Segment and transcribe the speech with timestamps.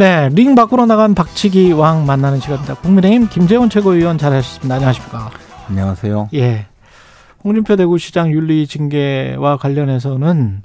[0.00, 2.72] 네, 링 밖으로 나간 박치기 왕 만나는 시간입니다.
[2.76, 4.76] 국민의힘 김재원 최고위원 잘하셨습니다.
[4.76, 5.30] 안녕하십니까?
[5.68, 6.30] 안녕하세요.
[6.32, 6.64] 예.
[7.44, 10.62] 홍준표 대구시장 윤리 징계와 관련해서는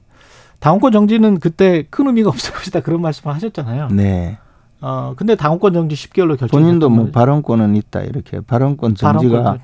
[0.61, 3.89] 당원권 정지는 그때 큰 의미가 없을 것이다 그런 말씀을 하셨잖아요.
[3.89, 4.37] 네.
[4.79, 6.57] 어 근데 당원권 정지 10개월로 결정.
[6.57, 9.57] 본인도 뭐 발언권은 있다 이렇게 발언권 정지가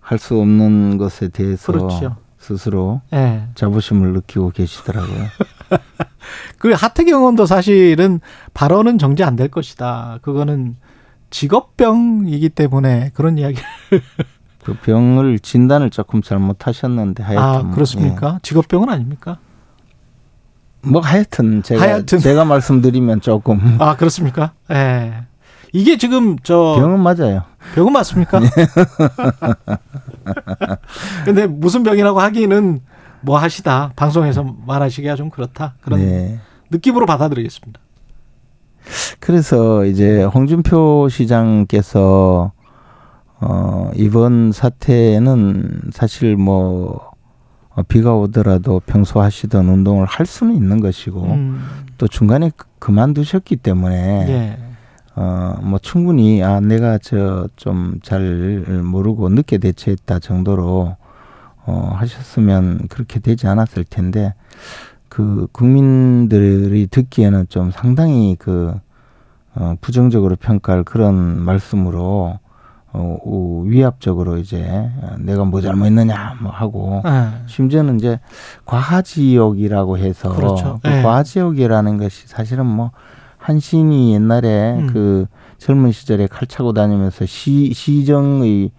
[0.00, 2.16] 할 수 없는 것에 대해서 그렇죠.
[2.42, 3.46] 스스로 네.
[3.54, 5.26] 자부심을 느끼고 계시더라고요.
[6.58, 8.20] 그 하태경 의원도 사실은
[8.52, 10.18] 발언은 정지 안 될 것이다.
[10.22, 10.76] 그거는
[11.30, 13.62] 직업병이기 때문에 그런 이야기를
[14.64, 18.34] 그 병을 진단을 조금 잘못하셨는데 하여튼 아 그렇습니까?
[18.34, 18.38] 예.
[18.42, 19.38] 직업병은 아닙니까?
[20.82, 22.18] 뭐 하여튼 제가 하여튼.
[22.18, 24.52] 제가 말씀드리면 조금 아 그렇습니까?
[24.72, 25.24] 예.
[25.72, 25.80] 네.
[25.80, 27.42] 이게 지금 저 병은 맞아요.
[27.74, 28.40] 병은 맞습니까?
[28.40, 28.48] 네.
[31.24, 32.80] 근데 무슨 병이라고 하기는
[33.22, 36.38] 뭐 하시다 방송에서 말하시기가 좀 그렇다 그런 네.
[36.70, 37.80] 느낌으로 받아들이겠습니다.
[39.20, 42.52] 그래서 이제 홍준표 시장께서
[43.40, 47.12] 어 이번 사태는 사실 뭐
[47.74, 51.64] 어, 비가 오더라도 평소 하시던 운동을 할 수는 있는 것이고 음.
[51.96, 54.58] 또 중간에 그, 그만두셨기 때문에 예.
[55.16, 60.96] 어 뭐 충분히 아 내가 저 좀 잘 모르고 늦게 대처했다 정도로
[61.66, 64.34] 어 하셨으면 그렇게 되지 않았을 텐데
[65.08, 68.74] 그 국민들이 듣기에는 좀 상당히 그
[69.54, 72.38] 어, 부정적으로 평가할 그런 말씀으로
[72.94, 77.28] 어, 위압적으로 이제 내가 뭐 잘못했느냐 뭐 하고 네.
[77.46, 78.18] 심지어는 이제
[78.64, 80.80] 과하지옥이라고 해서 그렇죠.
[80.82, 81.02] 그 네.
[81.02, 82.90] 과하지옥이라는 것이 사실은 뭐
[83.42, 84.86] 한신이 옛날에 음.
[84.86, 85.26] 그
[85.58, 88.70] 젊은 시절에 칼 차고 다니면서 시 시정의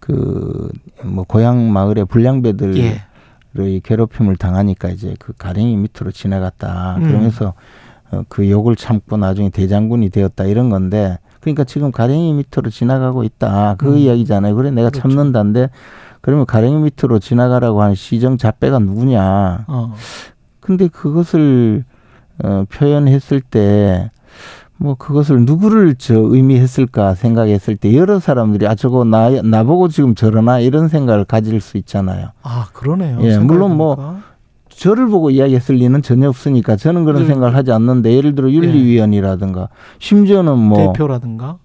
[0.00, 0.70] 그
[1.04, 3.80] 뭐 고향 마을의 불량배들의 예.
[3.82, 7.02] 괴롭힘을 당하니까 이제 그 가랭이 밑으로 지나갔다 음.
[7.04, 7.54] 그러면서
[8.10, 13.76] 어, 그 욕을 참고 나중에 대장군이 되었다 이런 건데 그러니까 지금 가랭이 밑으로 지나가고 있다.
[13.78, 13.98] 그 음.
[13.98, 14.54] 이야기잖아요.
[14.56, 15.08] 그래 내가 그렇죠.
[15.08, 15.70] 참는다는데
[16.20, 19.64] 그러면 가랭이 밑으로 지나가라고 하는 시정 자배가 누구냐.
[19.68, 19.94] 어.
[20.60, 21.84] 근데 그것을
[22.42, 24.10] 어, 표현했을 때
[24.78, 30.60] 뭐 그것을 누구를 저 의미했을까 생각했을 때 여러 사람들이 아 저거 나 나보고 지금 저러나
[30.60, 32.28] 이런 생각을 가질 수 있잖아요.
[32.42, 33.18] 아 그러네요.
[33.22, 34.18] 예, 물론 뭐
[34.68, 37.28] 저를 보고 이야기했을 리는 전혀 없으니까 저는 그런 네.
[37.28, 39.66] 생각을 하지 않는데 예를 들어 윤리위원이라든가 예.
[39.98, 41.56] 심지어는 뭐 대표라든가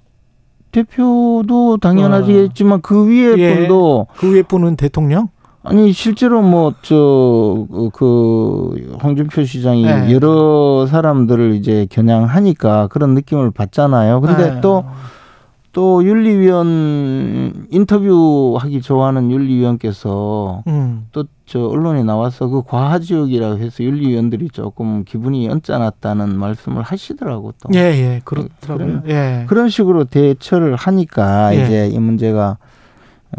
[0.71, 2.81] 대표도 당연하지겠지만 어.
[2.81, 3.55] 그 위에 예.
[3.55, 5.27] 분도 그 위에 분은 대통령
[5.63, 10.11] 아니 실제로 뭐 저 그 홍준표 시장이 네.
[10.11, 14.21] 여러 사람들을 이제 겨냥하니까 그런 느낌을 받잖아요.
[14.21, 14.61] 근데 네.
[14.61, 21.07] 또또 윤리위원 인터뷰하기 좋아하는 윤리위원께서 음.
[21.11, 27.69] 또저 언론에 나와서 그 과하지역이라고 해서 윤리위원들이 조금 기분이 언짢았다는 말씀을 하시더라고 또.
[27.73, 29.01] 예, 예, 그렇더라고요.
[29.01, 29.45] 그런, 예.
[29.47, 31.63] 그런 식으로 대처를 하니까 예.
[31.63, 32.57] 이제 이 문제가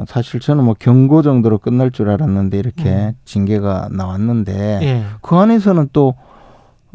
[0.06, 3.12] 사실 저는 뭐 경고 정도로 끝날 줄 알았는데 이렇게 음.
[3.24, 5.04] 징계가 나왔는데 예.
[5.20, 6.14] 그 안에서는 또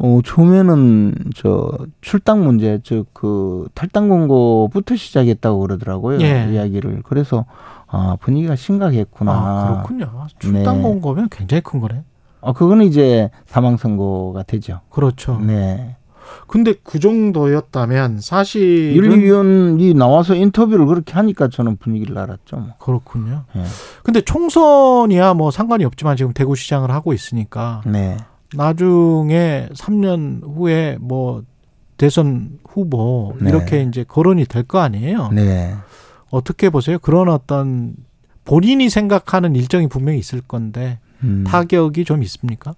[0.00, 1.70] 어, 처음에는 저
[2.00, 6.20] 출당 문제, 즉 그 탈당 공고부터 시작했다고 그러더라고요.
[6.20, 6.48] 예.
[6.52, 7.02] 이야기를.
[7.02, 7.46] 그래서
[7.88, 9.32] 아, 분위기가 심각했구나.
[9.32, 10.26] 아, 그렇군요.
[10.38, 10.82] 출당 네.
[10.82, 12.02] 공고면 굉장히 큰 거네.
[12.40, 14.80] 어, 그거는 이제 사망 선고가 되죠.
[14.90, 15.40] 그렇죠.
[15.40, 15.96] 네.
[16.46, 22.56] 근데 그 정도였다면 사실 윤리위원이 나와서 인터뷰를 그렇게 하니까 저는 분위기를 알았죠.
[22.56, 22.68] 뭐.
[22.78, 23.44] 그렇군요.
[23.54, 23.64] 네.
[24.02, 28.16] 근데 총선이야 뭐 상관이 없지만 지금 대구시장을 하고 있으니까 네.
[28.54, 31.42] 나중에 3년 후에 뭐
[31.96, 33.50] 대선 후보 네.
[33.50, 35.30] 이렇게 이제 거론이 될 거 아니에요.
[35.32, 35.74] 네.
[36.30, 36.98] 어떻게 보세요?
[36.98, 37.94] 그런 어떤
[38.44, 41.44] 본인이 생각하는 일정이 분명히 있을 건데 음.
[41.46, 42.74] 타격이 좀 있습니까?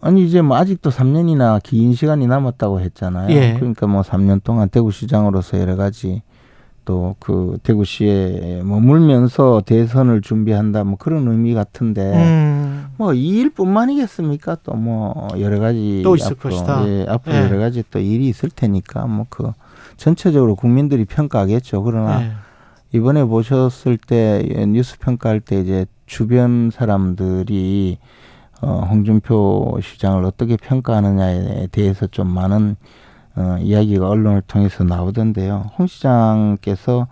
[0.00, 3.30] 아니 이제 뭐 아직도 3년이나 긴 시간이 남았다고 했잖아요.
[3.34, 3.54] 예.
[3.54, 6.22] 그러니까 뭐 3년 동안 대구 시장으로서 여러 가지
[6.84, 12.86] 또 그 대구시에 머물면서 대선을 준비한다 뭐 그런 의미 같은데 음.
[12.98, 14.56] 뭐이 일뿐만이겠습니까?
[14.62, 16.88] 또 뭐 여러 가지 또 있을 앞으로, 것이다.
[16.88, 17.40] 예, 앞으로 예.
[17.42, 19.50] 여러 가지 또 일이 있을 테니까 뭐 그
[19.96, 21.82] 전체적으로 국민들이 평가하겠죠.
[21.82, 22.32] 그러나 예.
[22.92, 27.98] 이번에 보셨을 때 뉴스 평가할 때 이제 주변 사람들이
[28.62, 32.76] 어 홍준표 시장을 어떻게 평가하느냐에 대해서 좀 많은
[33.36, 35.70] 어, 이야기가 언론을 통해서 나오던데요.
[35.78, 37.06] 홍 시장께서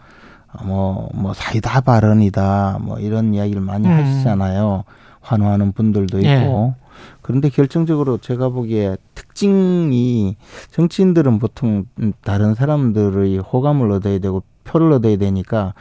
[0.64, 3.92] 뭐, 뭐, 사이다 발언이다, 뭐, 이런 이야기를 많이 음.
[3.92, 4.84] 하시잖아요.
[5.20, 6.28] 환호하는 분들도 있고.
[6.28, 6.84] 예.
[7.22, 10.36] 그런데 결정적으로 제가 보기에 특징이
[10.70, 11.86] 정치인들은 보통
[12.22, 15.74] 다른 사람들의 호감을 얻어야 되고 표를 얻어야 되니까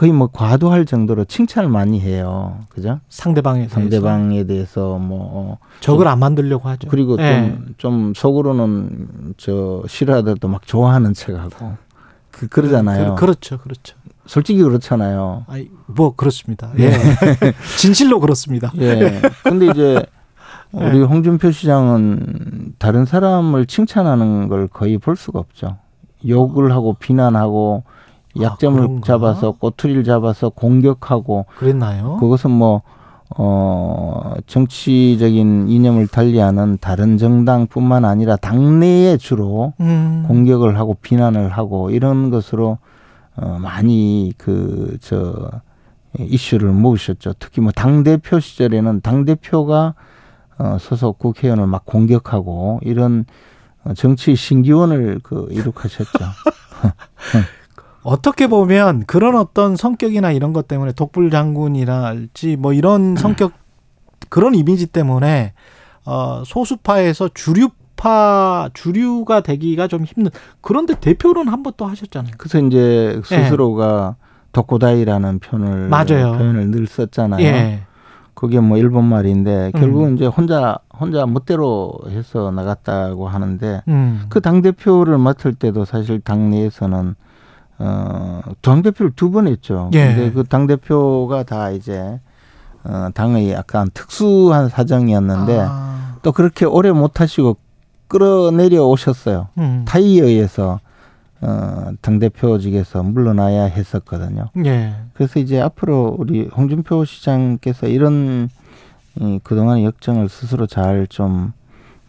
[0.00, 2.60] 거의 뭐 과도할 정도로 칭찬을 많이 해요.
[2.70, 3.00] 그죠?
[3.10, 3.74] 상대방에 대해서.
[3.74, 6.88] 상대방에 대해서 뭐 어, 적을 안 만들려고 하죠.
[6.88, 7.50] 그리고 네.
[7.50, 11.76] 좀, 좀 속으로는 저 싫어하더라도 막 좋아하는 척하고
[12.30, 13.14] 그 그러잖아요.
[13.16, 13.94] 그, 렇죠 그렇죠.
[14.24, 15.44] 솔직히 그렇잖아요.
[15.48, 16.72] 아이, 뭐 그렇습니다.
[16.78, 16.92] 예.
[17.76, 18.72] 진실로 그렇습니다.
[18.78, 19.20] 예.
[19.42, 20.06] 근데 이제
[20.72, 21.04] 우리 네.
[21.04, 25.76] 홍준표 시장은 다른 사람을 칭찬하는 걸 거의 볼 수가 없죠.
[26.26, 27.84] 욕을 하고 비난하고
[28.38, 32.18] 약점을 아, 잡아서 꼬투리를 잡아서 공격하고 그랬나요?
[32.20, 32.82] 그것은 뭐
[33.36, 40.24] 어, 정치적인 이념을 달리하는 다른 정당뿐만 아니라 당내에 주로 음.
[40.26, 42.78] 공격을 하고 비난을 하고 이런 것으로
[43.36, 45.50] 어, 많이 그 저
[46.18, 47.34] 이슈를 모으셨죠.
[47.38, 49.94] 특히 뭐 당 대표 시절에는 당 대표가
[50.58, 53.24] 어, 소속 국회의원을 막 공격하고 이런
[53.84, 56.10] 어, 정치 신기원을 그 이룩하셨죠.
[58.02, 63.52] 어떻게 보면 그런 어떤 성격이나 이런 것 때문에 독불 장군이랄지 뭐 이런 성격
[64.28, 65.52] 그런 이미지 때문에
[66.06, 70.30] 어 소수파에서 주류파 주류가 되기가 좀 힘든
[70.60, 72.32] 그런데 대표는 한 번 또 하셨잖아요.
[72.38, 74.26] 그래서 이제 스스로가 예.
[74.52, 76.32] 덕고다이라는 표현을 맞아요.
[76.38, 77.44] 표현을 늘 썼잖아요.
[77.44, 77.82] 예.
[78.34, 80.14] 그게 뭐 일본 말인데 결국은 음.
[80.16, 84.22] 이제 혼자 혼자 멋대로 해서 나갔다고 하는데 음.
[84.30, 87.14] 그당 대표를 맡을 때도 사실 당내에서는
[87.82, 89.90] 어, 당대표를 두 번 했죠.
[89.94, 90.06] 예.
[90.14, 92.20] 근데 그 당대표가 다 이제
[92.84, 96.16] 어, 당의 약간 특수한 사정이었는데 아.
[96.22, 97.56] 또 그렇게 오래 못 하시고
[98.08, 99.48] 끌어내려 오셨어요.
[99.58, 99.84] 음.
[99.86, 100.80] 타이에 의해서
[101.40, 104.50] 어, 당대표직에서 물러나야 했었거든요.
[104.66, 104.94] 예.
[105.14, 108.50] 그래서 이제 앞으로 우리 홍준표 시장께서 이런
[109.18, 111.52] 이, 그동안의 역정을 스스로 잘 좀,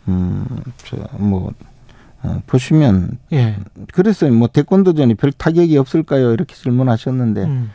[0.08, 0.46] 음,
[0.86, 1.52] 저, 뭐,
[2.24, 3.58] 어, 보시면 예.
[3.94, 6.34] 그래서 뭐 태권도전이 별 타격이 없을까요?
[6.34, 7.72] 이렇게 질문하셨는데 음.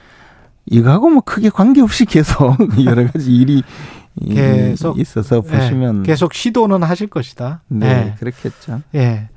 [0.66, 3.62] 이거하고 뭐 크게 관계없이 계속 여러 가지 일이
[4.24, 5.40] 계속 있어서 예.
[5.40, 6.02] 보시면 예.
[6.04, 7.62] 계속 시도는 하실 것이다.
[7.68, 8.14] 네, 예.
[8.18, 8.82] 그렇겠죠.
[8.94, 9.28] 예.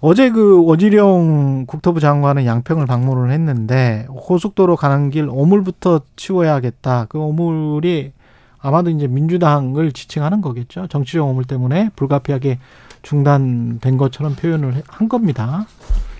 [0.00, 7.06] 어제 그 원희룡 국토부 장관은 양평을 방문을 했는데 고속도로 가는 길 오물부터 치워야겠다.
[7.08, 8.12] 그 오물이
[8.60, 10.86] 아마도 이제 민주당을 지칭하는 거겠죠.
[10.88, 12.58] 정치적 오물 때문에 불가피하게
[13.02, 15.66] 중단된 것처럼 표현을 한 겁니다.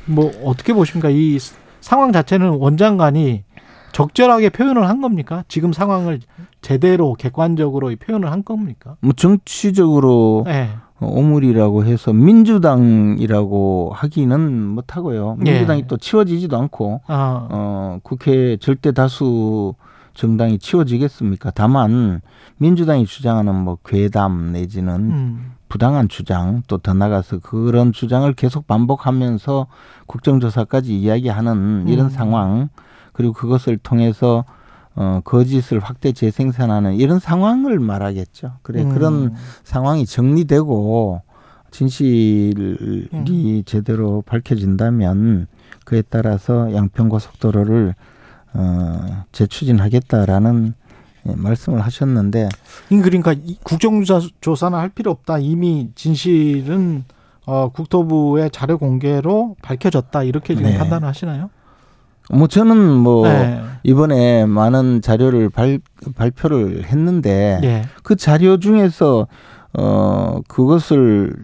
[0.06, 1.10] 뭐 어떻게 보십니까?
[1.10, 1.38] 이
[1.80, 3.44] 상황 자체는 원장관이
[3.92, 5.44] 적절하게 표현을 한 겁니까?
[5.48, 6.20] 지금 상황을
[6.60, 8.96] 제대로 객관적으로 표현을 한 겁니까?
[9.00, 10.70] 뭐 정치적으로 네.
[11.00, 15.36] 오물이라고 해서 민주당이라고 하기는 못하고요.
[15.38, 15.86] 민주당이 네.
[15.86, 17.48] 또 치워지지도 않고 아.
[17.50, 19.74] 어, 국회 절대 다수
[20.14, 21.52] 정당이 치워지겠습니까?
[21.54, 22.20] 다만
[22.56, 25.52] 민주당이 주장하는 뭐 괴담 내지는 음.
[25.68, 29.66] 부당한 주장 또 더 나가서 그런 주장을 계속 반복하면서
[30.06, 32.10] 국정조사까지 이야기하는 이런 음.
[32.10, 32.68] 상황
[33.12, 34.44] 그리고 그것을 통해서
[34.94, 38.54] 어, 거짓을 확대 재생산하는 이런 상황을 말하겠죠.
[38.62, 38.94] 그래 음.
[38.94, 41.22] 그런 상황이 정리되고
[41.70, 43.62] 진실이 음.
[43.64, 45.46] 제대로 밝혀진다면
[45.84, 47.94] 그에 따라서 양평 고속도로를
[48.54, 50.77] 어, 재추진하겠다라는 예,
[51.36, 52.48] 말씀을 하셨는데
[52.88, 55.38] 그러니까 국정조사는 할 필요 없다.
[55.38, 57.04] 이미 진실은
[57.46, 60.22] 어, 국토부의 자료 공개로 밝혀졌다.
[60.24, 60.78] 이렇게 지금 네.
[60.78, 61.50] 판단을 하시나요?
[62.30, 63.62] 뭐 저는 뭐 네.
[63.84, 65.78] 이번에 많은 자료를 발,
[66.14, 67.84] 발표를 했는데 네.
[68.02, 69.26] 그 자료 중에서
[69.72, 71.34] 어 그것을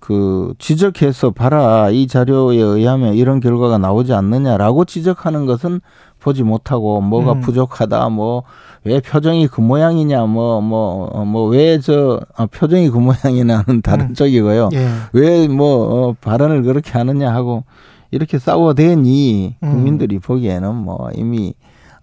[0.00, 5.80] 그 지적해서 봐라 이 자료에 의하면 이런 결과가 나오지 않느냐라고 지적하는 것은
[6.28, 7.40] 보지 못하고 뭐가 음.
[7.40, 8.44] 부족하다 뭐
[8.84, 14.14] 왜 표정이 그 모양이냐 뭐 뭐 뭐 왜저 어, 표정이 그 모양이냐는 다른 음.
[14.14, 14.88] 쪽이고요 예.
[15.12, 17.64] 왜뭐 어, 발언을 그렇게 하느냐 하고
[18.10, 19.70] 이렇게 싸워대니 음.
[19.70, 21.54] 국민들이 보기에는 뭐 이미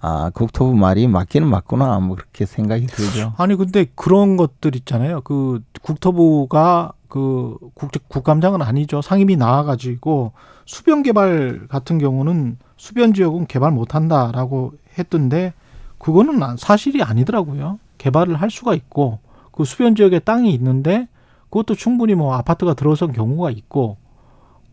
[0.02, 2.00] 아, 국토부 말이 맞기는 맞구나.
[2.00, 3.34] 뭐 그렇게 생각이 들죠.
[3.38, 5.22] 아니 근데 그런 것들 있잖아요.
[5.22, 9.02] 그 국토부가 그 국, 국감장은 아니죠.
[9.02, 10.34] 상임위 나와가지고
[10.66, 15.54] 수변 개발 같은 경우는 수변 지역은 개발 못한다라고 했던데
[15.98, 17.80] 그거는 사실이 아니더라고요.
[18.00, 19.20] 개발을 할 수가 있고
[19.54, 21.08] 그 수변 지역에 땅이 있는데
[21.46, 23.96] 그것도 충분히 뭐 아파트가 들어선 경우가 있고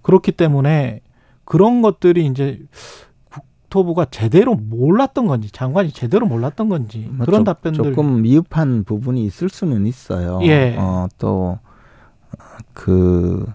[0.02, 1.00] 그렇기 때문에
[1.44, 2.60] 그런 것들이 이제
[3.30, 9.24] 국토부가 제대로 몰랐던 건지 장관이 제대로 몰랐던 건지 뭐 그런 조, 답변들 조금 미흡한 부분이
[9.26, 10.40] 있을 수는 있어요.
[10.42, 10.74] 예.
[10.76, 11.60] 어, 또
[12.72, 13.46] 그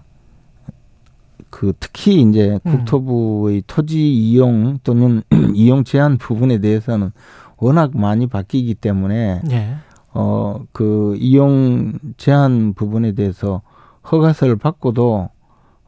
[1.50, 2.70] 그 특히 이제 음.
[2.70, 5.22] 국토부의 토지 이용 또는
[5.54, 7.10] 이용 제한 부분에 대해서는
[7.56, 9.76] 워낙 많이 바뀌기 때문에 예.
[10.12, 13.62] 어그 이용 제한 부분에 대해서
[14.10, 15.30] 허가서를 받고도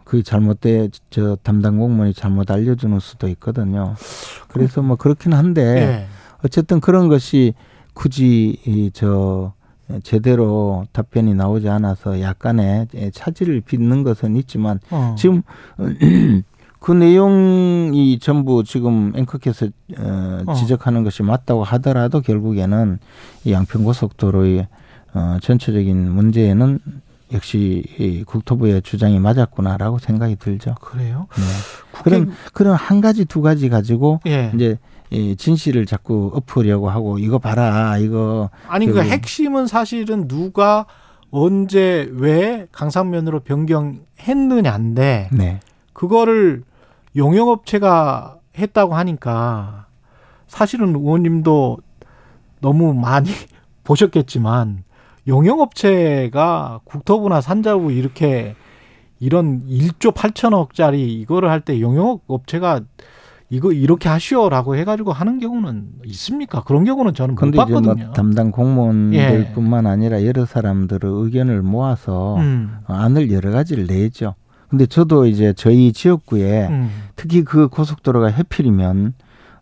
[0.04, 3.94] 그 잘못돼 저 담당 공무원이 잘못 알려주는 수도 있거든요.
[4.49, 6.06] 그래서 뭐 그렇긴 한데 예.
[6.44, 7.54] 어쨌든 그런 것이
[7.94, 9.52] 굳이 이저
[10.02, 15.14] 제대로 답변이 나오지 않아서 약간의 차질을 빚는 것은 있지만 어.
[15.18, 15.42] 지금
[16.80, 19.66] 그 내용이 전부 지금 앵커께서
[19.99, 20.54] 어, 어.
[20.54, 22.99] 지적하는 것이 맞다고 하더라도 결국에는
[23.44, 24.66] 이 양평고속도로의
[25.12, 26.78] 어, 전체적인 문제에는
[27.32, 30.75] 역시 이 국토부의 주장이 맞았구나라고 생각이 들죠.
[30.80, 31.28] 그래요?
[31.37, 32.02] 네.
[32.02, 34.50] 그런 그런 한 가지 두 가지 가지고 예.
[34.54, 34.78] 이제
[35.11, 40.87] 이 진실을 자꾸 엎으려고 하고 이거 봐라 이거 아니 그 핵심은 사실은 누가
[41.33, 45.61] 언제 왜 강상면으로 변경했느냐인데 네.
[45.93, 46.62] 그거를
[47.17, 49.87] 용역업체가 했다고 하니까
[50.47, 51.79] 사실은 의원님도
[52.61, 53.31] 너무 많이
[53.85, 54.85] 보셨겠지만
[55.26, 58.55] 용역업체가 국토부나 산자부 이렇게
[59.19, 62.81] 이런 1조 8천억짜리 이거를 할 때 용역업체가
[63.52, 66.62] 이거 이렇게 하시오라고 해가지고 하는 경우는 있습니까?
[66.62, 67.95] 그런 경우는 저는 못 봤거든요.
[67.95, 69.88] 뭐 담당 공무원들뿐만 예.
[69.88, 72.78] 아니라 여러 사람들의 의견을 모아서 음.
[72.87, 74.35] 안을 여러 가지를 내죠.
[74.69, 76.90] 근데 저도 이제 저희 지역구에 음.
[77.16, 79.14] 특히 그 고속도로가 해필이면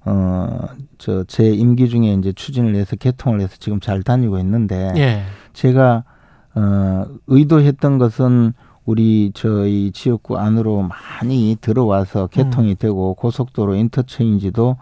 [0.04, 5.23] 어저 제 임기 중에 이제 추진을 해서 개통을 해서 지금 잘 다니고 있는데 예.
[5.54, 6.04] 제가
[6.54, 8.52] 어 의도했던 것은
[8.92, 12.76] 우리 저희 지역구 안으로 많이 들어와서 개통이 음.
[12.78, 14.76] 되고 고속도로 인터체인지도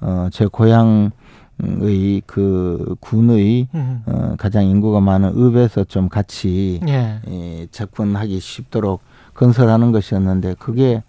[0.00, 1.10] 어 제 고향
[1.58, 4.04] 의그 군의 음.
[4.06, 7.18] 어, 가장 인구가 많은 읍에서 좀 같이 예.
[7.28, 9.00] 예, 접근하기 쉽도록
[9.34, 11.02] 건설하는 것이었는데 그게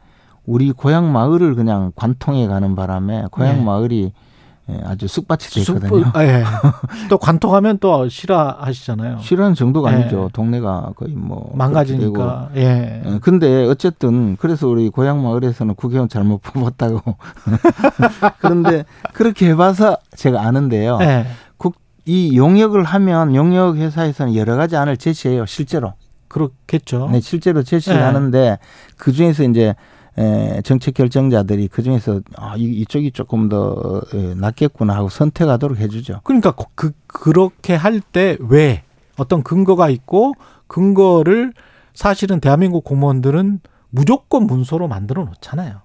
[0.48, 3.64] 우리 고향 마을을 그냥 관통해 가는 바람에 고향 예.
[3.64, 4.12] 마을이
[4.70, 6.04] 예, 아주 쑥밭이 돼 있거든요.
[6.06, 6.44] 쑥, 아, 예.
[7.10, 9.20] 또 관통하면 또 싫어하시잖아요.
[9.20, 9.96] 싫어하는 정도가 예.
[9.96, 10.30] 아니죠.
[10.34, 12.50] 동네가 거의 뭐 망가지니까.
[12.56, 13.02] 예.
[13.06, 13.20] 예.
[13.22, 17.02] 근데 어쨌든 그래서 우리 고향 마을에서는 국회의원 잘못 뽑았다고.
[18.40, 21.00] 그런데 그렇게 해봐서 제가 아는데요.
[21.02, 21.26] 예.
[21.58, 25.46] 국, 이 용역을 하면 용역 회사에서는 여러 가지 안을 제시해요.
[25.46, 25.94] 실제로.
[26.28, 27.10] 그렇겠죠.
[27.12, 28.04] 네, 실제로 제시를 예.
[28.04, 28.60] 하는데
[28.98, 29.76] 그 중에서 이제
[30.20, 36.22] 에, 정책 결정자들이 그 중에서 아, 이, 쪽이 조금 더 에, 낫겠구나 하고 선택하도록 해주죠.
[36.24, 38.84] 그러니까 그 그렇게 할 때 왜
[39.18, 40.34] 어떤 근거가 있고
[40.68, 41.54] 근거를
[41.94, 43.60] 사실은 대한민국 공무원들은
[43.90, 45.82] 무조건 문서로 만들어 놓잖아요.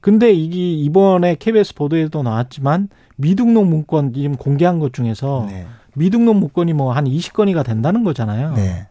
[0.00, 5.66] 근데 이게 이번에 KBS 보도에도 나왔지만 미등록 문건 지금 공개한 것 중에서 네.
[5.94, 8.52] 미등록 문건이 뭐 한 20건이가 된다는 거잖아요.
[8.54, 8.86] 네.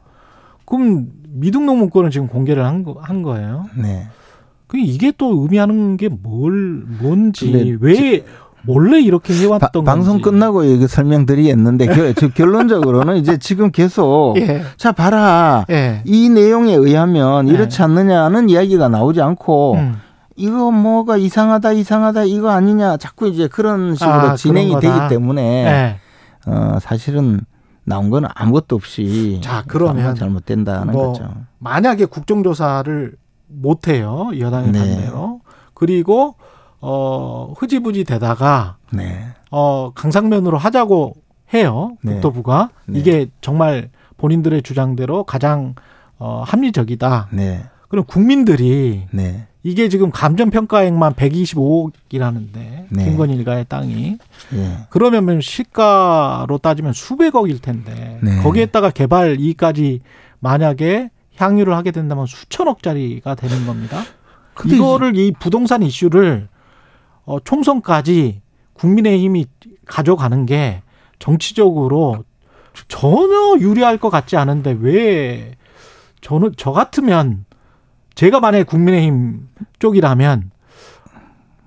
[0.66, 3.66] 그럼 미등록 문건은 지금 공개를 한, 거, 한 거예요.
[3.76, 4.08] 네.
[4.74, 8.26] 그 이게 또 의미하는 게 뭘 뭔지 왜
[8.66, 10.24] 원래 이렇게 해왔던 바, 방송 건지.
[10.24, 14.64] 끝나고 이거 설명드리겠는데 결, 결론적으로는 이제 지금 계속 예.
[14.78, 16.02] 자 봐라 예.
[16.06, 17.84] 이 내용에 의하면 이렇지 예.
[17.84, 19.96] 않느냐는 이야기가 나오지 않고 음.
[20.38, 26.00] 이거 뭐가 이상하다 이상하다 이거 아니냐 자꾸 이제 그런 식으로 아, 진행이 되기 때문에 예.
[26.50, 27.42] 어, 사실은
[27.84, 31.30] 나온 건 아무것도 없이 자 그러면 잘못된다는 뭐 거죠.
[31.60, 33.14] 만약에 국정조사를
[33.48, 34.30] 못 해요.
[34.38, 34.80] 여당의 네.
[34.80, 35.42] 반대로.
[35.74, 36.36] 그리고
[36.80, 39.26] 어 흐지부지 되다가 네.
[39.52, 41.16] 어 강상면으로 하자고
[41.54, 41.98] 해요.
[42.02, 42.14] 네.
[42.14, 43.00] 국토부가 네.
[43.00, 45.76] 이게 정말 본인들의 주장대로 가장
[46.18, 47.30] 어 합리적이다.
[47.32, 47.64] 네.
[47.88, 49.48] 그럼 국민들이 네.
[49.62, 54.18] 이게 지금 감정 평가액만 125억이라는데 김건희 일가의 땅이
[54.90, 60.02] 그러면 시가로 따지면 수백억일 텐데 거기에다가 개발 이익까지
[60.40, 64.04] 만약에 향유를 하게 된다면 수천억짜리가 되는 겁니다.
[64.66, 66.48] 이거를 이 부동산 이슈를
[67.26, 68.42] 어, 총선까지
[68.74, 69.46] 국민의힘이
[69.86, 70.82] 가져가는 게
[71.20, 72.24] 정치적으로
[72.88, 75.56] 전혀 유리할 것 같지 않은데 왜
[76.22, 77.46] 저는 저 같으면
[78.16, 79.48] 제가 만약에 국민의힘
[79.80, 80.52] 쪽이라면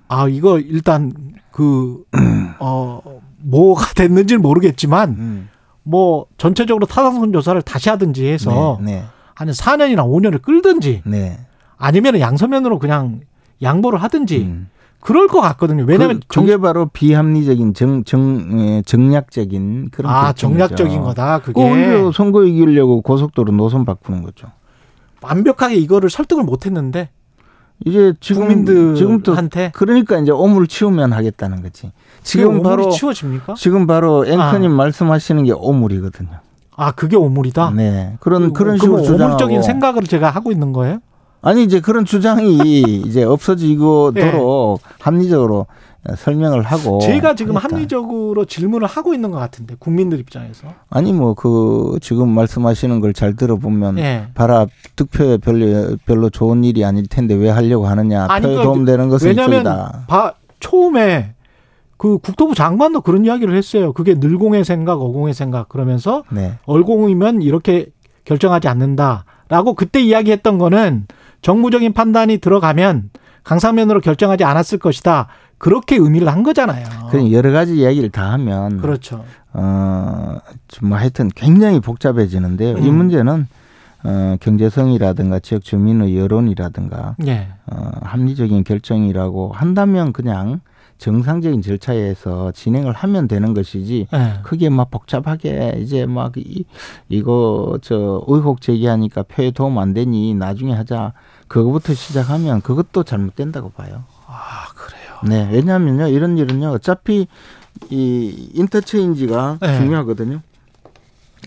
[0.09, 1.11] 아 이거 일단
[1.51, 3.01] 그어
[3.39, 5.49] 뭐가 됐는지는 모르겠지만 음.
[5.83, 9.03] 뭐 전체적으로 타당성 조사를 다시 하든지 해서 네, 네.
[9.37, 11.37] 한 4년이나 5년을 끌든지 네.
[11.77, 13.19] 아니면 양서면으로 그냥
[13.61, 14.69] 양보를 하든지 음.
[14.99, 15.85] 그럴 것 같거든요.
[15.87, 21.41] 왜냐하면 그, 게 바로 비합리적인 정, 정, 예, 정략적인 그런 아 정략적인 거다.
[21.41, 24.47] 그게 오히려 선거 이기려고 고속도로 노선 바꾸는 거죠.
[25.21, 27.11] 완벽하게 이거를 설득을 못했는데
[27.85, 31.91] 이제 지금 국민들한테 그러니까 이제 오물 치우면 하겠다는 거지.
[32.23, 33.53] 지금 바로 치워집니까?
[33.53, 34.75] 지금 바로 앵커님 아.
[34.75, 36.39] 말씀하시는 게 오물이거든요.
[36.77, 37.71] 아 그게 오물이다.
[37.71, 40.99] 네 그런 그, 그런 식으로 오물적인 생각을 제가 하고 있는 거예요.
[41.41, 44.93] 아니 이제 그런 주장이 이제 없어지고도록 네.
[44.99, 45.65] 합리적으로
[46.15, 47.75] 설명을 하고 제가 지금 하겠다.
[47.75, 53.35] 합리적으로 질문을 하고 있는 것 같은데 국민들 입장에서 아니 뭐 그 지금 말씀하시는 걸 잘
[53.35, 54.27] 들어보면 네.
[54.35, 59.09] 봐라 득표에 별로 별로 좋은 일이 아닐 텐데 왜 하려고 하느냐 아니, 표에 그러니까 도움되는
[59.09, 60.05] 것은 이쪽이다.
[60.07, 61.33] 바, 처음에
[61.97, 63.91] 그 국토부 장관도 그런 이야기를 했어요.
[63.91, 66.53] 그게 늘공의 생각, 어공의 생각 그러면서 네.
[66.65, 67.87] 얼공이면 이렇게
[68.25, 71.07] 결정하지 않는다라고 그때 이야기했던 거는
[71.41, 73.09] 정무적인 판단이 들어가면
[73.43, 75.27] 강사면으로 결정하지 않았을 것이다.
[75.57, 76.85] 그렇게 의미를 한 거잖아요.
[77.09, 79.23] 그 여러 가지 이야기를 다 하면 그렇죠.
[79.53, 80.37] 어,
[80.83, 82.75] 뭐 하여튼 굉장히 복잡해지는데요.
[82.75, 82.83] 음.
[82.83, 83.47] 이 문제는
[84.03, 87.47] 어, 경제성이라든가 지역 주민의 여론이라든가 네.
[87.65, 90.59] 어, 합리적인 결정이라고 한다면 그냥
[90.97, 94.33] 정상적인 절차에서 진행을 하면 되는 것이지 네.
[94.43, 96.65] 크게 막 복잡하게 이제 막 이,
[97.09, 101.13] 이거 저 의혹 제기하니까 표에 도움 안 되니 나중에 하자
[101.47, 104.03] 그거부터 시작하면 그것도 잘못된다고 봐요.
[104.25, 105.19] 아 그래요.
[105.23, 107.27] 네 왜냐하면요 이런 일은요 어차피
[107.89, 109.77] 이 인터체인지가 네.
[109.77, 110.41] 중요하거든요.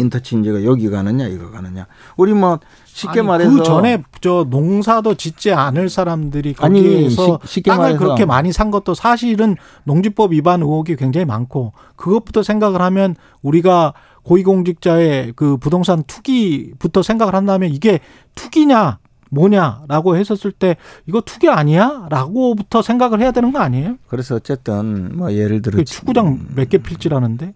[0.00, 5.52] 인터체인지가 여기 가느냐 이거 가느냐 우리 뭐 쉽게 아니, 말해서 그 전에 저 농사도 짓지
[5.52, 7.98] 않을 사람들이 거기에서 아니, 쉽게 땅을 말해서.
[7.98, 15.32] 그렇게 많이 산 것도 사실은 농지법 위반 의혹이 굉장히 많고 그것부터 생각을 하면 우리가 고위공직자의
[15.36, 18.00] 그 부동산 투기부터 생각을 한다면 이게
[18.34, 18.98] 투기냐
[19.30, 20.76] 뭐냐라고 했었을 때
[21.06, 23.96] 이거 투기 아니야?라고부터 생각을 해야 되는 거 아니에요?
[24.08, 27.52] 그래서 어쨌든 뭐 예를 들어 축구장 몇 개 필지라는데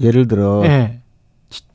[0.00, 0.97] 예를 들어 네.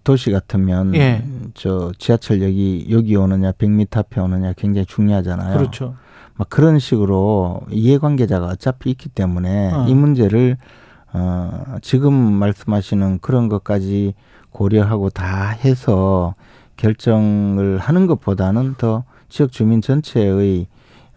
[0.03, 1.23] 도시 같으면 예.
[1.53, 5.57] 저 지하철역이 여기 오느냐 100m 앞에 오느냐 굉장히 중요하잖아요.
[5.57, 5.95] 그렇죠.
[6.35, 9.85] 막 그런 식으로 이해관계자가 어차피 있기 때문에 어.
[9.87, 10.57] 이 문제를
[11.13, 14.13] 어 지금 말씀하시는 그런 것까지
[14.49, 16.35] 고려하고 다 해서
[16.77, 20.67] 결정을 하는 것보다는 더 지역 주민 전체의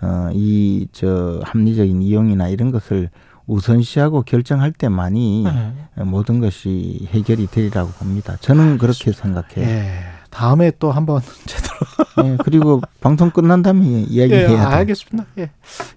[0.03, 3.11] 어 이 저 합리적인 이용이나 이런 것을
[3.47, 6.05] 우선시하고 결정할 때만이 네.
[6.05, 8.37] 모든 것이 해결이 되리라고 봅니다.
[8.41, 9.67] 저는 아, 그렇게 생각해요.
[9.67, 10.01] 예.
[10.31, 11.77] 다음에 또 한번 제대로.
[12.25, 15.29] 예, 그리고 방송 끝난 다음에 이야기해야 예, 알겠습니다.
[15.39, 15.51] 예.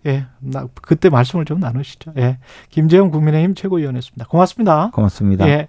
[0.05, 0.25] 예.
[0.39, 2.13] 나 그때 말씀을 좀 나누시죠.
[2.17, 2.37] 예.
[2.69, 4.27] 김재영 국민의힘 최고위원이었습니다.
[4.27, 4.91] 고맙습니다.
[4.93, 5.47] 고맙습니다.
[5.47, 5.67] 예.